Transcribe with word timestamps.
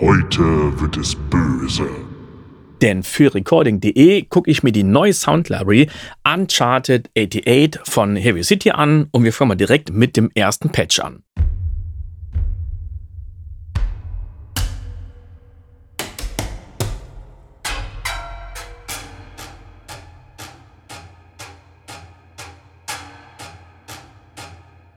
Heute 0.00 0.80
wird 0.80 0.96
es 0.96 1.16
böse. 1.16 1.88
Denn 2.80 3.02
für 3.02 3.34
recording.de 3.34 4.22
gucke 4.26 4.48
ich 4.48 4.62
mir 4.62 4.70
die 4.70 4.84
neue 4.84 5.12
Sound 5.12 5.48
Library 5.48 5.90
Uncharted 6.22 7.10
88 7.18 7.80
von 7.82 8.14
Heavy 8.14 8.44
City 8.44 8.70
an 8.70 9.08
und 9.10 9.24
wir 9.24 9.32
fangen 9.32 9.48
mal 9.48 9.54
direkt 9.56 9.92
mit 9.92 10.16
dem 10.16 10.30
ersten 10.36 10.70
Patch 10.70 11.00
an. 11.00 11.24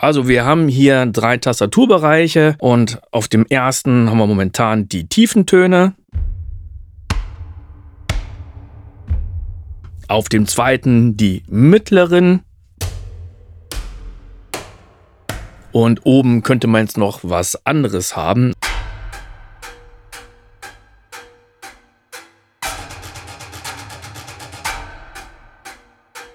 Also 0.02 0.28
wir 0.28 0.46
haben 0.46 0.68
hier 0.68 1.06
drei 1.06 1.38
Tastaturbereiche 1.38 2.56
und 2.58 3.00
auf 3.12 3.28
dem 3.28 3.46
ersten 3.46 4.10
haben 4.10 4.18
wir 4.18 4.26
momentan 4.26 4.90
die 4.90 5.08
tiefen 5.08 5.46
Töne. 5.46 5.94
Auf 10.08 10.28
dem 10.28 10.48
zweiten 10.48 11.18
die 11.18 11.44
mittleren. 11.48 12.42
Und 15.72 16.04
oben 16.04 16.42
könnte 16.42 16.66
man 16.66 16.81
jetzt 16.81 16.98
noch 16.98 17.20
was 17.22 17.64
anderes 17.68 18.16
haben. 18.16 18.54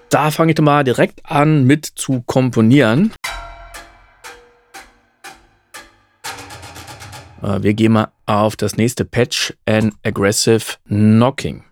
Da 0.09 0.31
fange 0.31 0.53
ich 0.53 0.61
mal 0.61 0.85
direkt 0.85 1.25
an 1.25 1.65
mit 1.65 1.85
zu 1.85 2.21
komponieren. 2.21 3.11
Wir 7.47 7.73
gehen 7.73 7.93
mal 7.93 8.11
auf 8.25 8.57
das 8.57 8.75
nächste 8.75 9.05
Patch, 9.05 9.53
an 9.65 9.93
Aggressive 10.03 10.75
Knocking. 10.87 11.63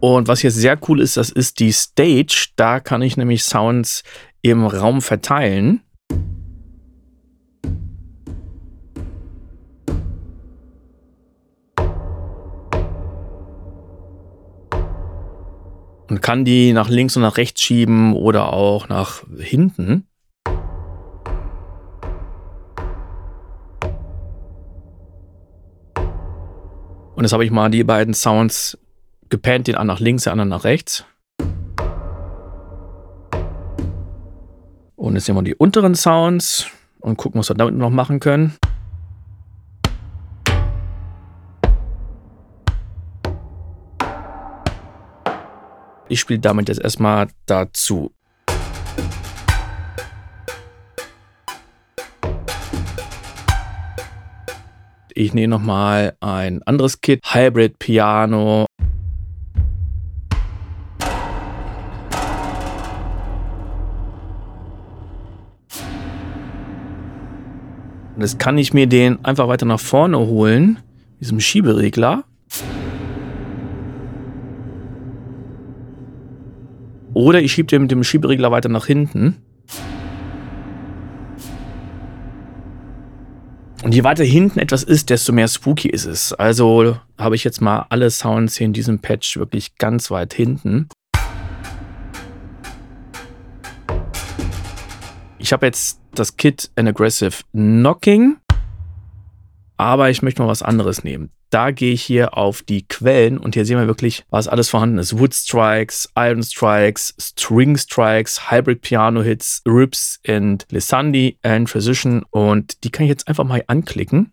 Und 0.00 0.26
was 0.26 0.42
jetzt 0.42 0.56
sehr 0.56 0.76
cool 0.88 1.00
ist, 1.00 1.16
das 1.16 1.30
ist 1.30 1.60
die 1.60 1.72
Stage. 1.72 2.48
Da 2.56 2.80
kann 2.80 3.00
ich 3.00 3.16
nämlich 3.16 3.44
Sounds 3.44 4.02
im 4.42 4.66
Raum 4.66 5.00
verteilen. 5.00 5.83
Kann 16.24 16.46
die 16.46 16.72
nach 16.72 16.88
links 16.88 17.16
und 17.16 17.22
nach 17.22 17.36
rechts 17.36 17.60
schieben 17.60 18.14
oder 18.14 18.54
auch 18.54 18.88
nach 18.88 19.24
hinten. 19.38 20.06
Und 27.14 27.24
jetzt 27.24 27.34
habe 27.34 27.44
ich 27.44 27.50
mal 27.50 27.68
die 27.68 27.84
beiden 27.84 28.14
Sounds 28.14 28.78
gepannt, 29.28 29.66
den 29.66 29.74
einen 29.74 29.88
nach 29.88 30.00
links, 30.00 30.24
den 30.24 30.30
anderen 30.30 30.48
nach 30.48 30.64
rechts. 30.64 31.04
Und 34.96 35.16
jetzt 35.16 35.26
sehen 35.26 35.34
wir 35.34 35.42
die 35.42 35.54
unteren 35.54 35.94
Sounds 35.94 36.68
und 37.00 37.18
gucken, 37.18 37.38
was 37.38 37.50
wir 37.50 37.54
damit 37.54 37.74
noch 37.74 37.90
machen 37.90 38.18
können. 38.18 38.56
Ich 46.08 46.20
spiele 46.20 46.40
damit 46.40 46.68
jetzt 46.68 46.82
erstmal 46.82 47.28
dazu. 47.46 48.12
Ich 55.14 55.32
nehme 55.32 55.48
nochmal 55.48 56.16
ein 56.20 56.62
anderes 56.64 57.00
Kit, 57.00 57.20
Hybrid 57.24 57.78
Piano. 57.78 58.66
Und 68.14 68.20
jetzt 68.20 68.38
kann 68.38 68.58
ich 68.58 68.74
mir 68.74 68.86
den 68.86 69.24
einfach 69.24 69.48
weiter 69.48 69.66
nach 69.66 69.80
vorne 69.80 70.18
holen, 70.18 70.80
diesem 71.20 71.40
Schieberegler. 71.40 72.24
Oder 77.14 77.40
ich 77.40 77.52
schiebe 77.52 77.68
den 77.68 77.82
mit 77.82 77.90
dem 77.92 78.02
Schieberegler 78.02 78.50
weiter 78.50 78.68
nach 78.68 78.86
hinten. 78.86 79.36
Und 83.84 83.94
je 83.94 84.02
weiter 84.02 84.24
hinten 84.24 84.58
etwas 84.58 84.82
ist, 84.82 85.10
desto 85.10 85.32
mehr 85.32 85.46
spooky 85.46 85.88
ist 85.88 86.06
es. 86.06 86.32
Also 86.32 86.96
habe 87.16 87.36
ich 87.36 87.44
jetzt 87.44 87.60
mal 87.60 87.86
alle 87.90 88.10
Sounds 88.10 88.56
hier 88.56 88.64
in 88.64 88.72
diesem 88.72 88.98
Patch 88.98 89.36
wirklich 89.36 89.76
ganz 89.76 90.10
weit 90.10 90.34
hinten. 90.34 90.88
Ich 95.38 95.52
habe 95.52 95.66
jetzt 95.66 96.00
das 96.14 96.36
Kit 96.36 96.70
An 96.76 96.88
Aggressive 96.88 97.42
Knocking, 97.52 98.38
aber 99.76 100.10
ich 100.10 100.22
möchte 100.22 100.42
mal 100.42 100.48
was 100.48 100.62
anderes 100.62 101.04
nehmen 101.04 101.30
da 101.54 101.70
gehe 101.70 101.92
ich 101.92 102.02
hier 102.02 102.36
auf 102.36 102.62
die 102.62 102.84
Quellen 102.88 103.38
und 103.38 103.54
hier 103.54 103.64
sehen 103.64 103.78
wir 103.78 103.86
wirklich, 103.86 104.24
was 104.28 104.48
alles 104.48 104.70
vorhanden 104.70 104.98
ist. 104.98 105.16
Wood 105.20 105.32
Strikes, 105.32 106.10
Iron 106.16 106.42
Strikes, 106.42 107.14
String 107.16 107.76
Strikes, 107.76 108.50
Hybrid 108.50 108.80
Piano 108.80 109.22
Hits, 109.22 109.62
Rips 109.64 110.18
and 110.26 110.66
Lissandi 110.70 111.38
and 111.42 111.68
Transition 111.68 112.24
und 112.30 112.82
die 112.82 112.90
kann 112.90 113.04
ich 113.04 113.10
jetzt 113.10 113.28
einfach 113.28 113.44
mal 113.44 113.62
anklicken. 113.68 114.32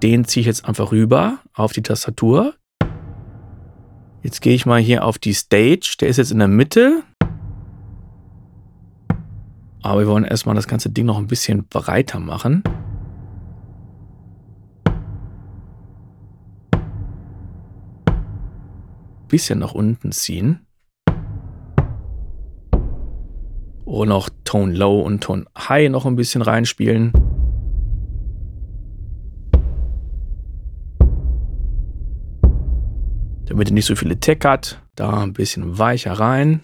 Den 0.00 0.24
ziehe 0.24 0.42
ich 0.42 0.46
jetzt 0.46 0.64
einfach 0.64 0.92
rüber 0.92 1.40
auf 1.54 1.72
die 1.72 1.82
Tastatur. 1.82 2.54
Jetzt 4.22 4.42
gehe 4.42 4.54
ich 4.54 4.64
mal 4.64 4.80
hier 4.80 5.04
auf 5.04 5.18
die 5.18 5.34
Stage. 5.34 5.96
Der 6.00 6.06
ist 6.06 6.18
jetzt 6.18 6.30
in 6.30 6.38
der 6.38 6.46
Mitte. 6.46 7.02
Aber 9.88 10.00
wir 10.00 10.06
wollen 10.08 10.24
erstmal 10.24 10.54
das 10.54 10.68
ganze 10.68 10.90
Ding 10.90 11.06
noch 11.06 11.16
ein 11.16 11.28
bisschen 11.28 11.66
breiter 11.66 12.20
machen. 12.20 12.62
bisschen 19.28 19.58
nach 19.58 19.72
unten 19.72 20.12
ziehen. 20.12 20.66
Und 23.86 24.12
auch 24.12 24.28
Tone 24.44 24.74
Low 24.74 25.00
und 25.00 25.22
Tone 25.22 25.46
High 25.56 25.90
noch 25.90 26.04
ein 26.04 26.16
bisschen 26.16 26.42
reinspielen. 26.42 27.12
Damit 33.46 33.68
er 33.68 33.74
nicht 33.74 33.86
so 33.86 33.96
viele 33.96 34.20
Tech 34.20 34.40
hat, 34.44 34.82
da 34.96 35.22
ein 35.22 35.32
bisschen 35.32 35.78
weicher 35.78 36.12
rein. 36.12 36.60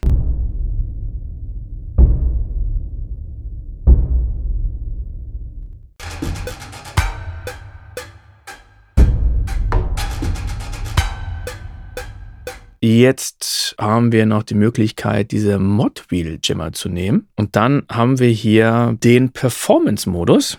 Jetzt 12.86 13.74
haben 13.80 14.12
wir 14.12 14.26
noch 14.26 14.42
die 14.42 14.52
Möglichkeit, 14.52 15.30
diese 15.30 15.58
Mod 15.58 16.04
Wheel 16.10 16.38
Jimmer 16.42 16.72
zu 16.72 16.90
nehmen. 16.90 17.28
Und 17.34 17.56
dann 17.56 17.86
haben 17.90 18.18
wir 18.18 18.28
hier 18.28 18.94
den 19.02 19.32
Performance-Modus. 19.32 20.58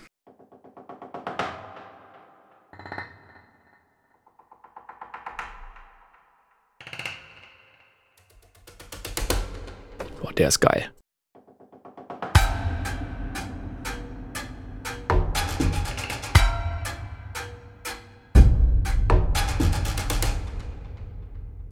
Boah, 10.20 10.34
der 10.34 10.48
ist 10.48 10.62
geil. 10.62 10.90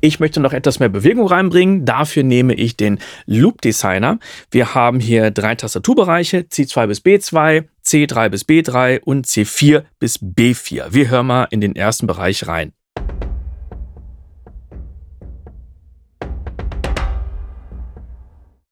Ich 0.05 0.19
möchte 0.19 0.41
noch 0.41 0.51
etwas 0.51 0.81
mehr 0.81 0.89
Bewegung 0.89 1.27
reinbringen. 1.27 1.85
Dafür 1.85 2.23
nehme 2.23 2.55
ich 2.55 2.75
den 2.75 2.99
Loop 3.25 3.61
Designer. 3.61 4.19
Wir 4.51 4.75
haben 4.75 4.99
hier 4.99 5.31
drei 5.31 5.55
Tastaturbereiche, 5.55 6.39
C2 6.39 6.87
bis 6.87 6.99
B2, 6.99 7.63
C3 7.85 8.27
bis 8.27 8.43
B3 8.43 8.99
und 8.99 9.25
C4 9.25 9.85
bis 9.99 10.21
B4. 10.21 10.87
Wir 10.89 11.09
hören 11.09 11.27
mal 11.27 11.47
in 11.51 11.61
den 11.61 11.77
ersten 11.77 12.05
Bereich 12.05 12.47
rein. 12.47 12.73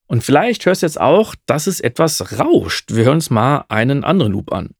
Und 0.07 0.25
vielleicht 0.25 0.65
hörst 0.65 0.81
du 0.81 0.85
jetzt 0.85 0.99
auch, 0.99 1.33
dass 1.45 1.67
es 1.67 1.79
etwas 1.79 2.39
rauscht. 2.39 2.93
Wir 2.93 3.05
hören 3.05 3.15
uns 3.15 3.29
mal 3.29 3.63
einen 3.69 4.03
anderen 4.03 4.33
Loop 4.33 4.51
an. 4.51 4.71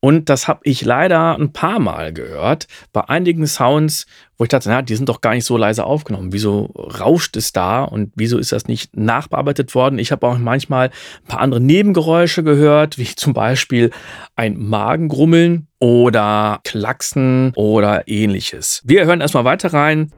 Und 0.00 0.30
das 0.30 0.48
habe 0.48 0.60
ich 0.64 0.82
leider 0.82 1.36
ein 1.38 1.52
paar 1.52 1.78
Mal 1.78 2.12
gehört. 2.12 2.66
Bei 2.92 3.08
einigen 3.08 3.46
Sounds, 3.46 4.06
wo 4.38 4.44
ich 4.44 4.48
dachte, 4.48 4.70
na, 4.70 4.80
die 4.80 4.96
sind 4.96 5.10
doch 5.10 5.20
gar 5.20 5.34
nicht 5.34 5.44
so 5.44 5.58
leise 5.58 5.84
aufgenommen. 5.84 6.32
Wieso 6.32 6.72
rauscht 6.74 7.36
es 7.36 7.52
da 7.52 7.84
und 7.84 8.10
wieso 8.16 8.38
ist 8.38 8.52
das 8.52 8.66
nicht 8.66 8.96
nachbearbeitet 8.96 9.74
worden? 9.74 9.98
Ich 9.98 10.10
habe 10.10 10.26
auch 10.26 10.38
manchmal 10.38 10.88
ein 10.88 11.28
paar 11.28 11.40
andere 11.40 11.60
Nebengeräusche 11.60 12.42
gehört, 12.42 12.96
wie 12.96 13.14
zum 13.14 13.34
Beispiel 13.34 13.90
ein 14.36 14.56
Magengrummeln 14.56 15.68
oder 15.78 16.60
Klacksen 16.64 17.52
oder 17.54 18.08
ähnliches. 18.08 18.80
Wir 18.84 19.04
hören 19.04 19.20
erstmal 19.20 19.44
weiter 19.44 19.72
rein. 19.74 20.12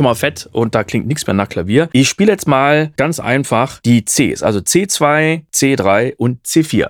Schon 0.00 0.06
mal 0.06 0.14
fett 0.14 0.48
und 0.52 0.74
da 0.74 0.82
klingt 0.82 1.06
nichts 1.06 1.26
mehr 1.26 1.34
nach 1.34 1.50
Klavier. 1.50 1.90
Ich 1.92 2.08
spiele 2.08 2.32
jetzt 2.32 2.48
mal 2.48 2.90
ganz 2.96 3.20
einfach 3.20 3.80
die 3.82 4.02
Cs, 4.02 4.42
also 4.42 4.60
C2, 4.60 5.42
C3 5.52 6.14
und 6.16 6.42
C4. 6.46 6.88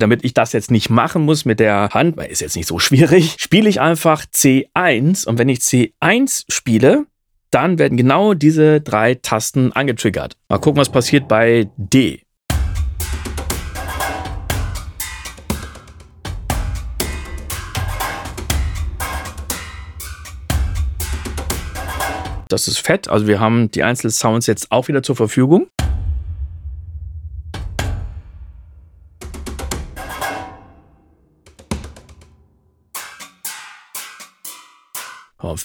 damit 0.00 0.24
ich 0.24 0.32
das 0.32 0.52
jetzt 0.52 0.70
nicht 0.70 0.90
machen 0.90 1.22
muss 1.22 1.44
mit 1.44 1.58
der 1.58 1.88
Hand, 1.92 2.16
weil 2.16 2.30
ist 2.30 2.40
jetzt 2.40 2.54
nicht 2.54 2.68
so 2.68 2.78
schwierig, 2.78 3.34
spiele 3.40 3.68
ich 3.68 3.80
einfach 3.80 4.24
C1 4.26 5.26
und 5.26 5.38
wenn 5.38 5.48
ich 5.48 5.58
C1 5.58 6.44
spiele, 6.48 7.06
dann 7.50 7.80
werden 7.80 7.96
genau 7.96 8.34
diese 8.34 8.80
drei 8.80 9.16
Tasten 9.16 9.72
angetriggert. 9.72 10.36
Mal 10.48 10.58
gucken, 10.58 10.80
was 10.80 10.90
passiert 10.90 11.26
bei 11.26 11.68
D. 11.76 12.22
Das 22.48 22.66
ist 22.66 22.78
fett. 22.78 23.08
Also 23.08 23.26
wir 23.26 23.40
haben 23.40 23.70
die 23.70 23.82
einzelnen 23.82 24.10
Sounds 24.10 24.46
jetzt 24.46 24.72
auch 24.72 24.88
wieder 24.88 25.02
zur 25.02 25.16
Verfügung. 25.16 25.68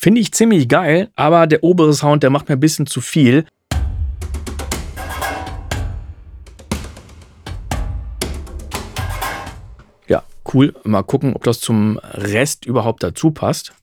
Finde 0.03 0.19
ich 0.19 0.33
ziemlich 0.33 0.67
geil, 0.67 1.11
aber 1.15 1.47
der 1.47 1.63
obere 1.63 1.93
Sound, 1.93 2.23
der 2.23 2.29
macht 2.29 2.49
mir 2.49 2.55
ein 2.55 2.59
bisschen 2.59 2.87
zu 2.87 2.99
viel. 2.99 3.45
Ja, 10.07 10.23
cool. 10.53 10.73
Mal 10.83 11.03
gucken, 11.03 11.33
ob 11.35 11.43
das 11.43 11.61
zum 11.61 11.99
Rest 11.99 12.65
überhaupt 12.65 13.01
dazu 13.01 13.31
passt. 13.31 13.73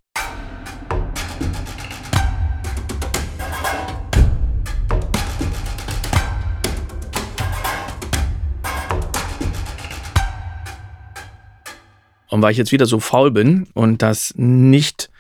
Und 12.41 12.45
weil 12.45 12.53
ich 12.53 12.57
jetzt 12.57 12.73
wieder 12.73 12.87
so 12.87 13.01
faul 13.01 13.31
bin 13.31 13.67
und 13.75 14.01
das 14.01 14.33
nicht 14.35 15.11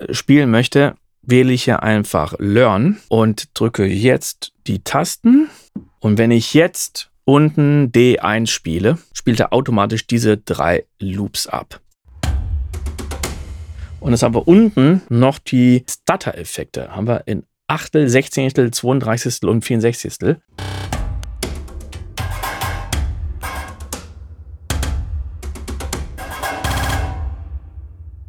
äh, 0.00 0.12
spielen 0.12 0.50
möchte, 0.50 0.96
wähle 1.22 1.52
ich 1.52 1.62
hier 1.62 1.84
einfach 1.84 2.34
Learn 2.40 2.96
und 3.06 3.56
drücke 3.56 3.86
jetzt 3.86 4.50
die 4.66 4.80
Tasten. 4.80 5.48
Und 6.00 6.18
wenn 6.18 6.32
ich 6.32 6.54
jetzt 6.54 7.12
unten 7.24 7.92
D1 7.92 8.48
spiele, 8.48 8.98
spielt 9.12 9.38
er 9.38 9.52
automatisch 9.52 10.08
diese 10.08 10.38
drei 10.38 10.86
Loops 10.98 11.46
ab. 11.46 11.80
Und 14.00 14.10
jetzt 14.10 14.24
haben 14.24 14.34
wir 14.34 14.48
unten 14.48 15.02
noch 15.08 15.38
die 15.38 15.84
Stutter-Effekte. 15.88 16.88
Haben 16.90 17.06
wir 17.06 17.28
in 17.28 17.44
Achtel, 17.68 18.08
Sechzehntel, 18.08 18.72
32. 18.72 19.44
und 19.44 19.64
64. 19.64 20.36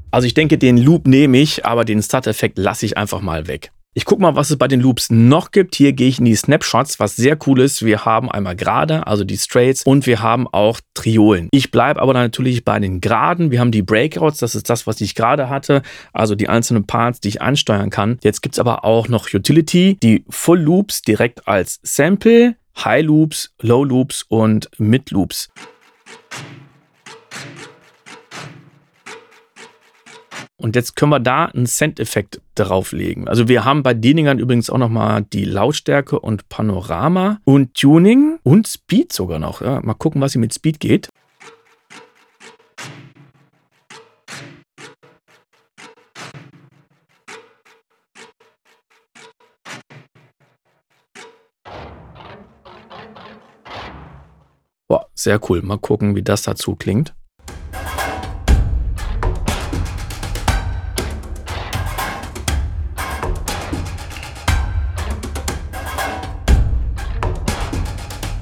Also 0.10 0.26
ich 0.26 0.34
denke, 0.34 0.58
den 0.58 0.78
Loop 0.78 1.06
nehme 1.06 1.38
ich, 1.38 1.66
aber 1.66 1.84
den 1.84 2.02
Start-Effekt 2.02 2.58
lasse 2.58 2.86
ich 2.86 2.98
einfach 2.98 3.22
mal 3.22 3.48
weg. 3.48 3.72
Ich 3.94 4.06
gucke 4.06 4.22
mal, 4.22 4.36
was 4.36 4.52
es 4.52 4.58
bei 4.58 4.68
den 4.68 4.80
Loops 4.80 5.10
noch 5.10 5.50
gibt. 5.50 5.74
Hier 5.74 5.92
gehe 5.92 6.08
ich 6.08 6.20
in 6.20 6.26
die 6.26 6.36
Snapshots, 6.36 7.00
was 7.00 7.16
sehr 7.16 7.36
cool 7.48 7.62
ist. 7.62 7.84
Wir 7.84 8.06
haben 8.06 8.30
einmal 8.30 8.56
gerade, 8.56 9.08
also 9.08 9.24
die 9.24 9.38
Straights 9.38 9.84
und 9.84 10.06
wir 10.06 10.22
haben 10.22 10.48
auch 10.48 10.80
Triolen. 10.94 11.50
Ich 11.52 11.72
bleibe 11.72 12.00
aber 12.00 12.14
natürlich 12.14 12.64
bei 12.64 12.80
den 12.80 13.02
Geraden. 13.02 13.50
Wir 13.50 13.60
haben 13.60 13.72
die 13.72 13.82
Breakouts, 13.82 14.38
das 14.38 14.54
ist 14.54 14.70
das, 14.70 14.86
was 14.86 15.02
ich 15.02 15.16
gerade 15.16 15.50
hatte, 15.50 15.82
also 16.14 16.36
die 16.36 16.48
einzelnen 16.48 16.86
Parts, 16.86 17.22
die 17.22 17.30
ich 17.30 17.42
ansteuern 17.42 17.90
kann. 17.90 18.20
Jetzt 18.22 18.42
gibt 18.42 18.54
es 18.54 18.60
aber 18.60 18.86
auch 18.86 19.08
noch 19.08 19.34
Utility, 19.34 19.98
die 20.02 20.26
Full 20.30 20.60
Loops 20.60 21.02
direkt 21.02 21.48
als 21.48 21.80
Sample, 21.82 22.56
High 22.78 23.04
Loops, 23.04 23.56
Low 23.62 23.84
Loops 23.84 24.24
und 24.30 24.70
Mid 24.78 25.10
Loops. 25.10 25.50
Und 30.60 30.76
jetzt 30.76 30.96
können 30.96 31.12
wir 31.12 31.20
da 31.20 31.46
einen 31.46 31.68
Cent-Effekt 31.68 32.42
drauflegen. 32.56 33.28
Also 33.28 33.48
wir 33.48 33.64
haben 33.64 33.84
bei 33.84 33.94
Deningern 33.94 34.40
übrigens 34.40 34.72
auch 34.72 34.80
nochmal 34.80 35.22
die 35.22 35.46
Lautstärke 35.46 36.20
und 36.20 36.50
Panorama 36.50 37.40
und 37.46 37.76
Tuning 37.76 38.40
und 38.42 38.68
Speed 38.68 39.14
sogar 39.14 39.38
noch. 39.38 39.62
Ja, 39.62 39.82
mal 39.82 39.94
gucken, 39.94 40.20
was 40.20 40.32
hier 40.32 40.42
mit 40.42 40.56
Speed 40.56 40.80
geht. 40.80 41.10
Boah, 54.88 55.06
sehr 55.14 55.40
cool. 55.50 55.62
Mal 55.62 55.78
gucken, 55.78 56.16
wie 56.16 56.24
das 56.24 56.42
dazu 56.42 56.76
klingt. 56.76 57.14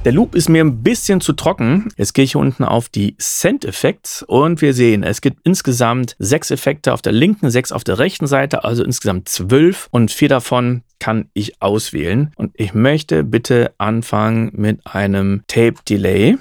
Der 0.06 0.12
Loop 0.12 0.36
ist 0.36 0.50
mir 0.50 0.64
ein 0.64 0.84
bisschen 0.84 1.20
zu 1.20 1.34
trocken. 1.34 1.90
Jetzt 1.98 2.14
gehe 2.14 2.26
ich 2.26 2.34
hier 2.34 2.42
unten 2.42 2.64
auf 2.64 2.90
die 2.90 3.16
Send 3.18 3.66
Effects 3.66 4.22
und 4.22 4.62
wir 4.62 4.76
sehen, 4.76 5.02
es 5.02 5.20
gibt 5.20 5.40
insgesamt 5.44 6.16
sechs 6.20 6.52
Effekte 6.52 6.94
auf 6.94 7.02
der 7.02 7.12
linken, 7.12 7.50
sechs 7.50 7.72
auf 7.72 7.84
der 7.84 7.98
rechten 7.98 8.28
Seite, 8.28 8.64
also 8.64 8.84
insgesamt 8.84 9.30
zwölf 9.30 9.88
und 9.90 10.12
vier 10.12 10.30
davon 10.30 10.84
kann 11.00 11.32
ich 11.34 11.60
auswählen. 11.60 12.32
Und 12.36 12.52
ich 12.54 12.76
möchte 12.76 13.24
bitte 13.24 13.74
anfangen 13.80 14.52
mit 14.54 14.86
einem 14.86 15.42
Tape 15.48 15.78
Delay. 15.90 16.38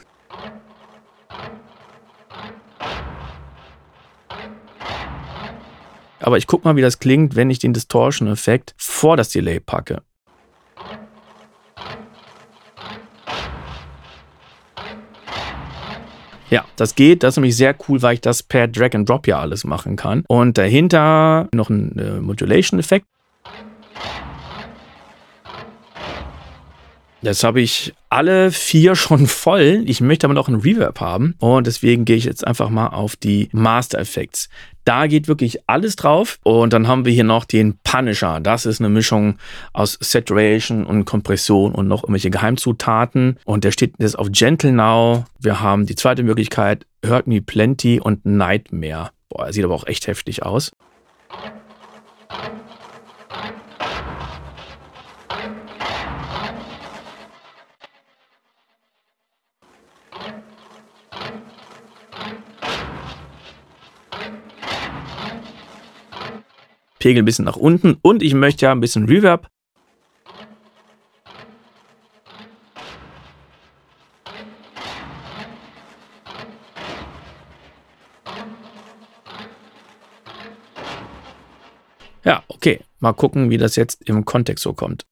Aber 6.20 6.36
ich 6.36 6.46
gucke 6.46 6.68
mal, 6.68 6.76
wie 6.76 6.82
das 6.82 6.98
klingt, 6.98 7.34
wenn 7.34 7.48
ich 7.48 7.60
den 7.60 7.72
Distortion-Effekt 7.72 8.74
vor 8.76 9.16
das 9.16 9.30
Delay 9.30 9.58
packe. 9.58 10.02
Ja, 16.54 16.64
das 16.76 16.94
geht. 16.94 17.24
Das 17.24 17.32
ist 17.34 17.38
nämlich 17.38 17.56
sehr 17.56 17.74
cool, 17.88 18.00
weil 18.00 18.14
ich 18.14 18.20
das 18.20 18.44
per 18.44 18.68
Drag 18.68 18.94
and 18.94 19.08
Drop 19.08 19.26
ja 19.26 19.40
alles 19.40 19.64
machen 19.64 19.96
kann. 19.96 20.22
Und 20.28 20.56
dahinter 20.56 21.48
noch 21.52 21.68
ein 21.68 21.98
äh, 21.98 22.20
Modulation-Effekt. 22.20 23.06
Jetzt 27.22 27.42
habe 27.42 27.60
ich 27.60 27.92
alle 28.08 28.52
vier 28.52 28.94
schon 28.94 29.26
voll. 29.26 29.82
Ich 29.86 30.00
möchte 30.00 30.28
aber 30.28 30.34
noch 30.34 30.46
einen 30.46 30.60
Reverb 30.60 31.00
haben. 31.00 31.34
Und 31.40 31.66
deswegen 31.66 32.04
gehe 32.04 32.14
ich 32.14 32.24
jetzt 32.24 32.46
einfach 32.46 32.70
mal 32.70 32.86
auf 32.86 33.16
die 33.16 33.48
Master 33.50 33.98
Effects. 33.98 34.48
Da 34.84 35.06
geht 35.06 35.28
wirklich 35.28 35.60
alles 35.68 35.96
drauf. 35.96 36.38
Und 36.42 36.72
dann 36.72 36.88
haben 36.88 37.04
wir 37.04 37.12
hier 37.12 37.24
noch 37.24 37.44
den 37.44 37.78
Punisher. 37.84 38.40
Das 38.40 38.66
ist 38.66 38.80
eine 38.80 38.90
Mischung 38.90 39.36
aus 39.72 39.98
Saturation 40.00 40.84
und 40.84 41.04
Kompression 41.04 41.74
und 41.74 41.88
noch 41.88 42.04
irgendwelche 42.04 42.30
Geheimzutaten. 42.30 43.38
Und 43.44 43.64
der 43.64 43.70
steht 43.70 43.94
jetzt 43.98 44.18
auf 44.18 44.28
Gentle 44.30 44.72
Now. 44.72 45.24
Wir 45.40 45.60
haben 45.60 45.86
die 45.86 45.94
zweite 45.94 46.22
Möglichkeit, 46.22 46.86
Hurt 47.06 47.26
Me 47.26 47.40
Plenty 47.40 48.00
und 48.00 48.26
Nightmare. 48.26 49.10
Boah, 49.28 49.52
sieht 49.52 49.64
aber 49.64 49.74
auch 49.74 49.86
echt 49.86 50.06
heftig 50.06 50.42
aus. 50.42 50.72
Pegel 67.04 67.20
ein 67.20 67.26
bisschen 67.26 67.44
nach 67.44 67.56
unten 67.56 67.98
und 68.00 68.22
ich 68.22 68.32
möchte 68.32 68.64
ja 68.64 68.72
ein 68.72 68.80
bisschen 68.80 69.04
Reverb. 69.04 69.50
Ja, 82.24 82.42
okay. 82.48 82.80
Mal 83.00 83.12
gucken, 83.12 83.50
wie 83.50 83.58
das 83.58 83.76
jetzt 83.76 84.00
im 84.08 84.24
Kontext 84.24 84.64
so 84.64 84.72
kommt. 84.72 85.04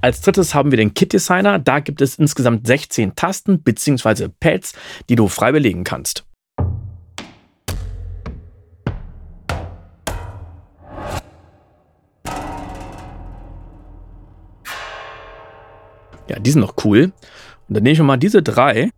Als 0.00 0.20
drittes 0.20 0.54
haben 0.54 0.70
wir 0.70 0.76
den 0.76 0.94
Kit 0.94 1.12
Designer. 1.12 1.58
Da 1.58 1.80
gibt 1.80 2.00
es 2.00 2.14
insgesamt 2.16 2.66
16 2.68 3.16
Tasten 3.16 3.62
bzw. 3.62 4.28
Pads, 4.28 4.74
die 5.08 5.16
du 5.16 5.26
frei 5.26 5.50
belegen 5.50 5.82
kannst. 5.82 6.24
Ja, 16.28 16.38
die 16.38 16.50
sind 16.50 16.60
noch 16.60 16.74
cool. 16.84 17.12
Und 17.68 17.74
dann 17.74 17.82
nehme 17.82 17.94
ich 17.94 18.00
mal 18.00 18.16
diese 18.16 18.42
drei 18.42 18.90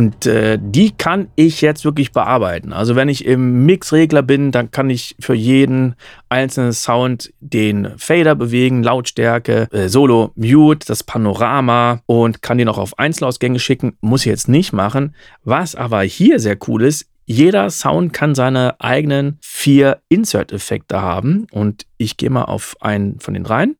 Und 0.00 0.24
äh, 0.24 0.58
die 0.58 0.92
kann 0.92 1.28
ich 1.36 1.60
jetzt 1.60 1.84
wirklich 1.84 2.12
bearbeiten. 2.12 2.72
Also 2.72 2.96
wenn 2.96 3.10
ich 3.10 3.26
im 3.26 3.66
Mixregler 3.66 4.22
bin, 4.22 4.50
dann 4.50 4.70
kann 4.70 4.88
ich 4.88 5.14
für 5.20 5.34
jeden 5.34 5.94
einzelnen 6.30 6.72
Sound 6.72 7.34
den 7.40 7.92
Fader 7.98 8.34
bewegen, 8.34 8.82
Lautstärke, 8.82 9.68
äh, 9.70 9.88
Solo, 9.90 10.32
Mute, 10.36 10.86
das 10.86 11.04
Panorama 11.04 12.00
und 12.06 12.40
kann 12.40 12.56
den 12.56 12.70
auch 12.70 12.78
auf 12.78 12.98
Einzelausgänge 12.98 13.58
schicken. 13.58 13.98
Muss 14.00 14.22
ich 14.22 14.30
jetzt 14.30 14.48
nicht 14.48 14.72
machen. 14.72 15.14
Was 15.44 15.74
aber 15.74 16.00
hier 16.00 16.40
sehr 16.40 16.56
cool 16.66 16.82
ist, 16.82 17.04
jeder 17.26 17.68
Sound 17.68 18.14
kann 18.14 18.34
seine 18.34 18.80
eigenen 18.80 19.36
vier 19.42 19.98
Insert-Effekte 20.08 21.02
haben. 21.02 21.46
Und 21.50 21.84
ich 21.98 22.16
gehe 22.16 22.30
mal 22.30 22.44
auf 22.44 22.74
einen 22.80 23.20
von 23.20 23.34
den 23.34 23.44
dreien. 23.44 23.76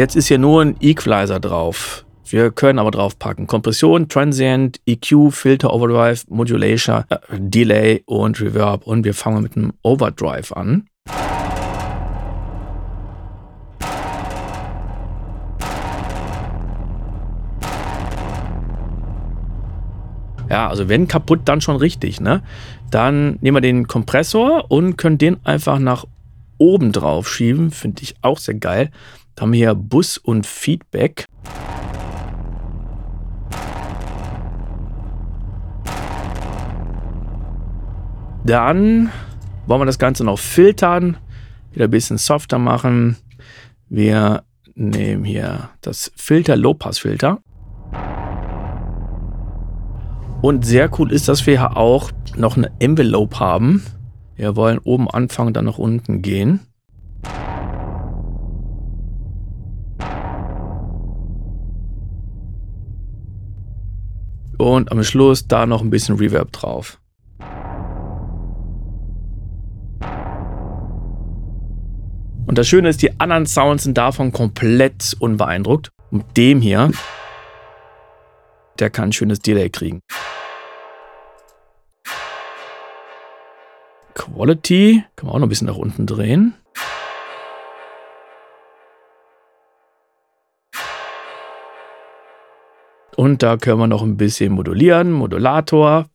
Jetzt 0.00 0.16
ist 0.16 0.28
hier 0.28 0.38
nur 0.38 0.62
ein 0.62 0.76
Equalizer 0.80 1.40
drauf. 1.40 2.06
Wir 2.24 2.50
können 2.50 2.78
aber 2.78 2.90
draufpacken. 2.90 3.46
Kompression, 3.46 4.08
Transient, 4.08 4.80
EQ, 4.86 5.30
Filter, 5.30 5.74
Overdrive, 5.74 6.24
Modulation, 6.30 7.04
äh, 7.10 7.18
Delay 7.32 8.02
und 8.06 8.40
Reverb. 8.40 8.86
Und 8.86 9.04
wir 9.04 9.12
fangen 9.12 9.42
mit 9.42 9.58
einem 9.58 9.74
Overdrive 9.82 10.52
an. 10.52 10.86
Ja, 20.48 20.70
also 20.70 20.88
wenn 20.88 21.08
kaputt, 21.08 21.40
dann 21.44 21.60
schon 21.60 21.76
richtig. 21.76 22.22
Ne? 22.22 22.42
Dann 22.90 23.36
nehmen 23.42 23.58
wir 23.58 23.60
den 23.60 23.86
Kompressor 23.86 24.64
und 24.70 24.96
können 24.96 25.18
den 25.18 25.44
einfach 25.44 25.78
nach 25.78 26.06
oben 26.56 26.92
drauf 26.92 27.28
schieben. 27.28 27.70
Finde 27.70 28.02
ich 28.02 28.14
auch 28.22 28.38
sehr 28.38 28.54
geil. 28.54 28.90
Haben 29.40 29.52
wir 29.52 29.58
hier 29.58 29.74
Bus 29.74 30.18
und 30.18 30.46
Feedback. 30.46 31.24
Dann 38.44 39.10
wollen 39.66 39.80
wir 39.80 39.86
das 39.86 39.98
Ganze 39.98 40.24
noch 40.24 40.38
filtern, 40.38 41.16
wieder 41.72 41.86
ein 41.86 41.90
bisschen 41.90 42.18
softer 42.18 42.58
machen. 42.58 43.16
Wir 43.88 44.42
nehmen 44.74 45.24
hier 45.24 45.70
das 45.80 46.12
Filter 46.16 46.56
Low 46.56 46.74
Pass 46.74 46.98
Filter. 46.98 47.38
Und 50.42 50.66
sehr 50.66 50.90
cool 50.98 51.12
ist, 51.12 51.28
dass 51.28 51.46
wir 51.46 51.58
hier 51.58 51.78
auch 51.78 52.10
noch 52.36 52.58
eine 52.58 52.70
Envelope 52.78 53.40
haben. 53.40 53.86
Wir 54.36 54.54
wollen 54.54 54.78
oben 54.80 55.08
anfangen, 55.08 55.54
dann 55.54 55.64
nach 55.64 55.78
unten 55.78 56.20
gehen. 56.20 56.60
Und 64.60 64.92
am 64.92 65.02
Schluss 65.02 65.48
da 65.48 65.64
noch 65.64 65.80
ein 65.80 65.88
bisschen 65.88 66.16
Reverb 66.16 66.52
drauf. 66.52 67.00
Und 72.46 72.58
das 72.58 72.68
Schöne 72.68 72.90
ist, 72.90 73.00
die 73.00 73.18
anderen 73.18 73.46
Sounds 73.46 73.84
sind 73.84 73.96
davon 73.96 74.32
komplett 74.32 75.16
unbeeindruckt. 75.18 75.92
Und 76.10 76.36
dem 76.36 76.60
hier, 76.60 76.90
der 78.78 78.90
kann 78.90 79.08
ein 79.08 79.12
schönes 79.14 79.38
Delay 79.38 79.70
kriegen. 79.70 80.02
Quality, 84.12 85.04
kann 85.16 85.26
man 85.26 85.36
auch 85.36 85.38
noch 85.38 85.46
ein 85.46 85.48
bisschen 85.48 85.68
nach 85.68 85.76
unten 85.76 86.04
drehen. 86.04 86.52
Und 93.20 93.42
da 93.42 93.58
können 93.58 93.78
wir 93.80 93.86
noch 93.86 94.02
ein 94.02 94.16
bisschen 94.16 94.54
modulieren, 94.54 95.12
Modulator. 95.12 96.06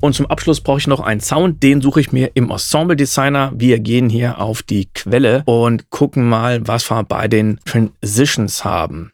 Und 0.00 0.14
zum 0.14 0.26
Abschluss 0.26 0.60
brauche 0.60 0.78
ich 0.78 0.86
noch 0.86 1.00
einen 1.00 1.20
Sound, 1.20 1.62
den 1.62 1.80
suche 1.80 2.00
ich 2.00 2.12
mir 2.12 2.30
im 2.34 2.50
Ensemble 2.50 2.94
Designer. 2.94 3.52
Wir 3.56 3.80
gehen 3.80 4.08
hier 4.08 4.40
auf 4.40 4.62
die 4.62 4.86
Quelle 4.94 5.42
und 5.44 5.90
gucken 5.90 6.28
mal, 6.28 6.66
was 6.68 6.88
wir 6.88 7.02
bei 7.02 7.26
den 7.26 7.58
Transitions 7.64 8.64
haben. 8.64 9.10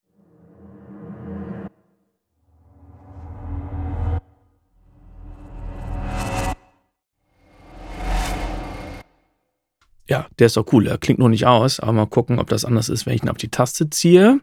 Ja, 10.06 10.26
der 10.38 10.48
ist 10.48 10.58
doch 10.58 10.66
cool. 10.72 10.86
Er 10.86 10.98
klingt 10.98 11.18
noch 11.18 11.30
nicht 11.30 11.46
aus, 11.46 11.80
aber 11.80 11.92
mal 11.92 12.06
gucken, 12.06 12.38
ob 12.38 12.50
das 12.50 12.66
anders 12.66 12.90
ist, 12.90 13.06
wenn 13.06 13.14
ich 13.14 13.22
ihn 13.22 13.30
auf 13.30 13.38
die 13.38 13.48
Taste 13.48 13.88
ziehe. 13.88 14.40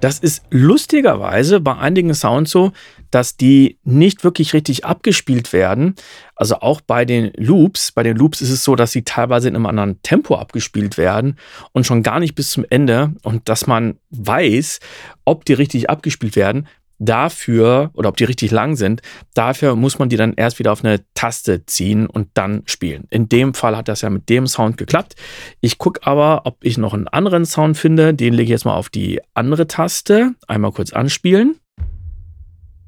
Das 0.00 0.18
ist 0.18 0.42
lustigerweise 0.50 1.60
bei 1.60 1.76
einigen 1.76 2.14
Sounds 2.14 2.50
so, 2.50 2.72
dass 3.10 3.36
die 3.36 3.78
nicht 3.82 4.24
wirklich 4.24 4.52
richtig 4.52 4.84
abgespielt 4.84 5.52
werden. 5.52 5.94
Also 6.34 6.56
auch 6.56 6.80
bei 6.82 7.04
den 7.04 7.32
Loops. 7.36 7.92
Bei 7.92 8.02
den 8.02 8.16
Loops 8.16 8.42
ist 8.42 8.50
es 8.50 8.62
so, 8.62 8.76
dass 8.76 8.92
sie 8.92 9.04
teilweise 9.04 9.48
in 9.48 9.56
einem 9.56 9.66
anderen 9.66 10.02
Tempo 10.02 10.36
abgespielt 10.36 10.98
werden 10.98 11.38
und 11.72 11.86
schon 11.86 12.02
gar 12.02 12.20
nicht 12.20 12.34
bis 12.34 12.50
zum 12.50 12.66
Ende. 12.68 13.14
Und 13.22 13.48
dass 13.48 13.66
man 13.66 13.98
weiß, 14.10 14.80
ob 15.24 15.44
die 15.46 15.54
richtig 15.54 15.88
abgespielt 15.88 16.36
werden, 16.36 16.68
dafür, 16.98 17.90
oder 17.94 18.08
ob 18.08 18.16
die 18.16 18.24
richtig 18.24 18.50
lang 18.50 18.76
sind, 18.76 19.02
dafür 19.34 19.76
muss 19.76 19.98
man 19.98 20.08
die 20.08 20.16
dann 20.16 20.34
erst 20.34 20.58
wieder 20.58 20.72
auf 20.72 20.84
eine 20.84 21.00
Taste 21.14 21.66
ziehen 21.66 22.06
und 22.06 22.28
dann 22.34 22.62
spielen. 22.66 23.06
In 23.10 23.28
dem 23.28 23.54
Fall 23.54 23.76
hat 23.76 23.88
das 23.88 24.00
ja 24.00 24.10
mit 24.10 24.28
dem 24.28 24.46
Sound 24.46 24.76
geklappt. 24.76 25.14
Ich 25.60 25.78
gucke 25.78 26.06
aber, 26.06 26.42
ob 26.44 26.58
ich 26.62 26.78
noch 26.78 26.94
einen 26.94 27.08
anderen 27.08 27.44
Sound 27.44 27.76
finde. 27.76 28.14
Den 28.14 28.32
lege 28.32 28.44
ich 28.44 28.50
jetzt 28.50 28.64
mal 28.64 28.74
auf 28.74 28.88
die 28.88 29.20
andere 29.34 29.66
Taste. 29.66 30.34
Einmal 30.46 30.72
kurz 30.72 30.92
anspielen. 30.92 31.56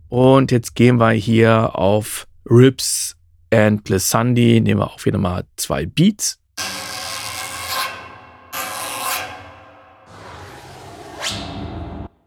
Und 0.09 0.51
jetzt 0.51 0.75
gehen 0.75 0.99
wir 0.99 1.11
hier 1.11 1.77
auf 1.77 2.27
Rips 2.49 3.17
and 3.53 3.85
Glissandi. 3.85 4.61
Nehmen 4.61 4.81
wir 4.81 4.91
auch 4.91 5.05
wieder 5.05 5.19
mal 5.19 5.45
zwei 5.57 5.85
Beats. 5.85 6.39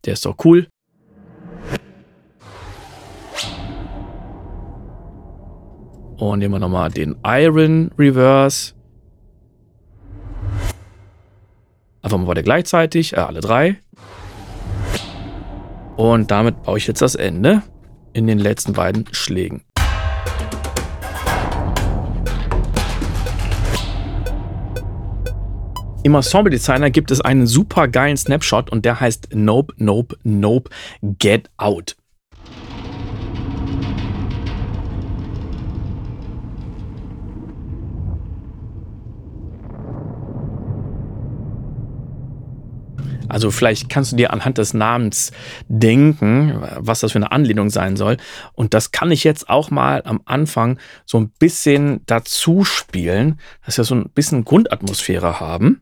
Der 0.05 0.13
ist 0.13 0.25
doch 0.25 0.35
cool. 0.45 0.67
Und 6.21 6.37
nehmen 6.37 6.53
wir 6.53 6.59
nochmal 6.59 6.91
den 6.91 7.15
Iron 7.25 7.89
Reverse. 7.97 8.75
Einfach 12.03 12.19
mal 12.19 12.25
beide 12.25 12.43
gleichzeitig, 12.43 13.13
äh, 13.13 13.21
alle 13.21 13.39
drei. 13.39 13.77
Und 15.97 16.29
damit 16.29 16.61
baue 16.61 16.77
ich 16.77 16.85
jetzt 16.85 17.01
das 17.01 17.15
Ende 17.15 17.63
in 18.13 18.27
den 18.27 18.37
letzten 18.37 18.73
beiden 18.73 19.05
Schlägen. 19.11 19.63
Im 26.03 26.13
Ensemble 26.13 26.51
Designer 26.51 26.91
gibt 26.91 27.09
es 27.09 27.21
einen 27.21 27.47
super 27.47 27.87
geilen 27.87 28.17
Snapshot 28.17 28.71
und 28.71 28.85
der 28.85 28.99
heißt 28.99 29.29
Nope, 29.33 29.73
Nope, 29.77 30.17
Nope, 30.21 30.69
Get 31.01 31.49
Out. 31.57 31.95
Also 43.31 43.51
vielleicht 43.51 43.89
kannst 43.89 44.11
du 44.11 44.15
dir 44.15 44.31
anhand 44.33 44.57
des 44.57 44.73
Namens 44.73 45.31
denken, 45.67 46.61
was 46.77 46.99
das 46.99 47.13
für 47.13 47.19
eine 47.19 47.31
Anlehnung 47.31 47.69
sein 47.69 47.95
soll. 47.95 48.17
Und 48.53 48.73
das 48.73 48.91
kann 48.91 49.11
ich 49.11 49.23
jetzt 49.23 49.49
auch 49.49 49.71
mal 49.71 50.01
am 50.05 50.21
Anfang 50.25 50.79
so 51.05 51.19
ein 51.19 51.29
bisschen 51.39 52.01
dazu 52.05 52.63
spielen, 52.63 53.39
dass 53.65 53.77
wir 53.77 53.83
so 53.83 53.95
ein 53.95 54.09
bisschen 54.09 54.45
Grundatmosphäre 54.45 55.39
haben. 55.39 55.81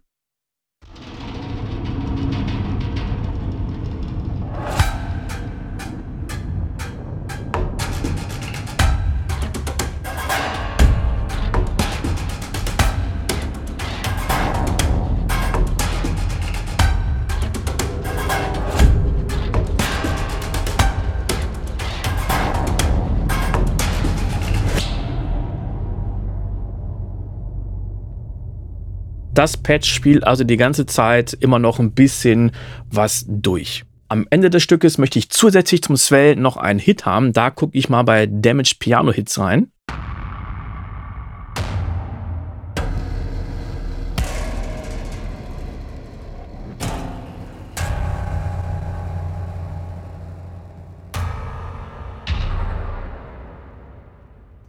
Das 29.39 29.55
Patch 29.55 29.89
spielt 29.89 30.27
also 30.27 30.43
die 30.43 30.57
ganze 30.57 30.85
Zeit 30.85 31.31
immer 31.31 31.59
noch 31.59 31.79
ein 31.79 31.93
bisschen 31.93 32.51
was 32.91 33.23
durch. 33.25 33.85
Am 34.09 34.27
Ende 34.29 34.49
des 34.49 34.63
Stückes 34.63 34.97
möchte 34.97 35.17
ich 35.17 35.29
zusätzlich 35.29 35.81
zum 35.81 35.95
Swell 35.95 36.35
noch 36.35 36.57
einen 36.57 36.77
Hit 36.77 37.05
haben. 37.05 37.31
Da 37.31 37.49
gucke 37.49 37.77
ich 37.77 37.87
mal 37.87 38.03
bei 38.03 38.25
Damaged 38.25 38.79
Piano 38.79 39.13
Hits 39.13 39.39
rein. 39.39 39.71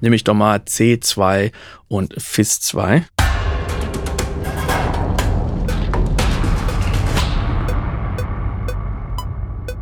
Nehme 0.00 0.14
ich 0.14 0.22
doch 0.22 0.34
mal 0.34 0.58
C2 0.58 1.50
und 1.88 2.14
Fis 2.22 2.60
2. 2.60 3.04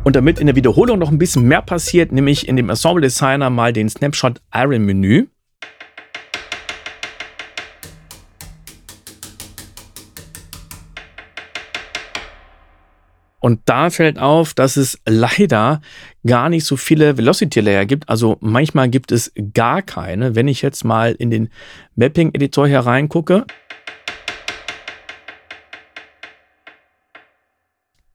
Und 0.09 0.15
damit 0.15 0.39
in 0.39 0.47
der 0.47 0.55
Wiederholung 0.55 0.97
noch 0.97 1.11
ein 1.11 1.19
bisschen 1.19 1.43
mehr 1.43 1.61
passiert, 1.61 2.11
nehme 2.11 2.31
ich 2.31 2.47
in 2.47 2.55
dem 2.55 2.71
Ensemble 2.71 2.99
Designer 2.99 3.51
mal 3.51 3.71
den 3.71 3.87
Snapshot 3.89 4.41
Iron 4.51 4.83
Menü. 4.83 5.27
Und 13.39 13.61
da 13.65 13.91
fällt 13.91 14.17
auf, 14.17 14.55
dass 14.55 14.77
es 14.77 14.99
leider 15.05 15.79
gar 16.25 16.49
nicht 16.49 16.65
so 16.65 16.75
viele 16.75 17.15
Velocity 17.15 17.59
Layer 17.59 17.85
gibt. 17.85 18.09
Also 18.09 18.37
manchmal 18.39 18.89
gibt 18.89 19.11
es 19.11 19.31
gar 19.53 19.83
keine. 19.83 20.33
Wenn 20.33 20.47
ich 20.47 20.63
jetzt 20.63 20.83
mal 20.83 21.11
in 21.19 21.29
den 21.29 21.49
Mapping 21.95 22.33
Editor 22.33 22.67
hier 22.67 22.79
reingucke, 22.79 23.45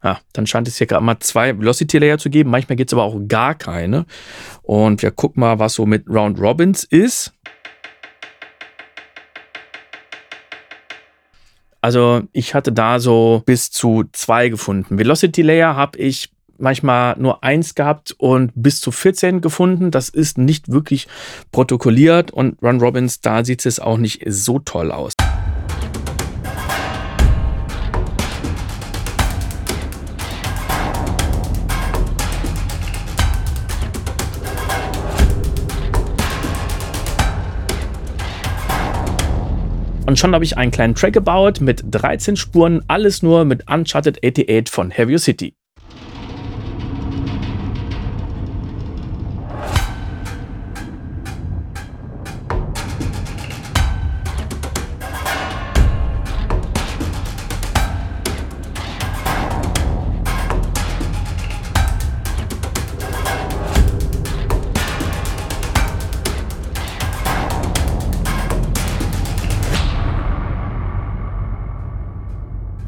Ja, 0.04 0.20
dann 0.34 0.46
scheint 0.46 0.68
es 0.68 0.76
hier 0.76 0.86
gerade 0.86 1.02
mal 1.02 1.18
zwei 1.20 1.58
Velocity 1.58 1.96
Layer 1.96 2.18
zu 2.18 2.28
geben. 2.28 2.50
Manchmal 2.50 2.76
gibt 2.76 2.90
es 2.90 2.94
aber 2.94 3.04
auch 3.04 3.18
gar 3.26 3.54
keine. 3.54 4.04
Und 4.62 5.00
wir 5.00 5.10
gucken 5.10 5.40
mal, 5.40 5.58
was 5.58 5.74
so 5.74 5.86
mit 5.86 6.06
Round 6.08 6.38
Robins 6.38 6.84
ist. 6.84 7.32
Also 11.80 12.22
ich 12.32 12.54
hatte 12.54 12.72
da 12.72 13.00
so 13.00 13.42
bis 13.46 13.70
zu 13.70 14.04
zwei 14.12 14.50
gefunden. 14.50 14.98
Velocity 14.98 15.42
Layer 15.42 15.74
habe 15.74 15.98
ich 15.98 16.30
manchmal 16.58 17.16
nur 17.18 17.42
eins 17.42 17.74
gehabt 17.74 18.14
und 18.18 18.52
bis 18.54 18.80
zu 18.80 18.90
14 18.90 19.40
gefunden. 19.40 19.90
Das 19.90 20.10
ist 20.10 20.36
nicht 20.36 20.70
wirklich 20.70 21.08
protokolliert 21.50 22.30
und 22.30 22.62
Run 22.62 22.80
Robins, 22.80 23.20
da 23.20 23.44
sieht 23.44 23.64
es 23.64 23.80
auch 23.80 23.98
nicht 23.98 24.22
so 24.26 24.58
toll 24.58 24.92
aus. 24.92 25.14
Und 40.06 40.18
schon 40.18 40.34
habe 40.34 40.44
ich 40.44 40.58
einen 40.58 40.70
kleinen 40.70 40.94
Track 40.94 41.14
gebaut 41.14 41.60
mit 41.60 41.82
13 41.90 42.36
Spuren, 42.36 42.82
alles 42.88 43.22
nur 43.22 43.44
mit 43.44 43.70
Uncharted 43.70 44.18
88 44.22 44.70
von 44.70 44.90
Heavy 44.90 45.18
City. 45.18 45.54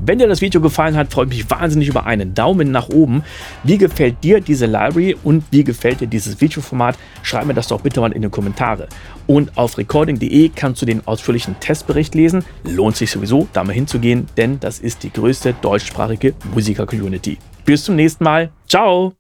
Wenn 0.06 0.20
dir 0.20 0.28
das 0.28 0.40
Video 0.40 0.60
gefallen 0.60 0.96
hat, 0.96 1.12
freue 1.12 1.24
ich 1.26 1.30
mich 1.30 1.50
wahnsinnig 1.50 1.88
über 1.88 2.06
einen 2.06 2.32
Daumen 2.32 2.70
nach 2.70 2.88
oben. 2.90 3.24
Wie 3.64 3.76
gefällt 3.76 4.22
dir 4.22 4.40
diese 4.40 4.66
Library 4.66 5.16
und 5.24 5.42
wie 5.50 5.64
gefällt 5.64 6.00
dir 6.00 6.06
dieses 6.06 6.40
Videoformat? 6.40 6.96
Schreib 7.24 7.46
mir 7.46 7.54
das 7.54 7.66
doch 7.66 7.80
bitte 7.80 8.00
mal 8.00 8.12
in 8.12 8.22
die 8.22 8.28
Kommentare. 8.28 8.86
Und 9.26 9.58
auf 9.58 9.76
recording.de 9.76 10.50
kannst 10.54 10.80
du 10.80 10.86
den 10.86 11.04
ausführlichen 11.08 11.58
Testbericht 11.58 12.14
lesen. 12.14 12.44
Lohnt 12.62 12.94
sich 12.94 13.10
sowieso, 13.10 13.48
da 13.52 13.64
mal 13.64 13.72
hinzugehen, 13.72 14.28
denn 14.36 14.60
das 14.60 14.78
ist 14.78 15.02
die 15.02 15.12
größte 15.12 15.56
deutschsprachige 15.60 16.34
Musiker-Community. 16.54 17.38
Bis 17.64 17.82
zum 17.82 17.96
nächsten 17.96 18.22
Mal. 18.22 18.50
Ciao! 18.68 19.12